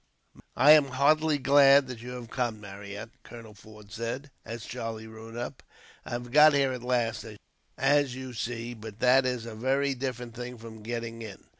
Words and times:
"I 0.55 0.71
am 0.71 0.87
heartily 0.97 1.37
glad 1.37 1.85
that 1.85 2.01
you 2.01 2.13
have 2.13 2.31
come, 2.31 2.59
Marryat," 2.59 3.11
Colonel 3.21 3.53
Forde 3.53 3.91
said, 3.91 4.31
as 4.43 4.65
Charlie 4.65 5.05
rode 5.05 5.37
up. 5.37 5.61
"I 6.07 6.09
have 6.09 6.31
got 6.31 6.55
here 6.55 6.73
at 6.73 6.81
last, 6.81 7.23
as 7.77 8.15
you 8.15 8.33
see, 8.33 8.73
but 8.73 8.97
that 8.97 9.27
is 9.27 9.45
a 9.45 9.53
very 9.53 9.93
different 9.93 10.33
thing 10.35 10.57
from 10.57 10.81
getting 10.81 11.21
in. 11.21 11.43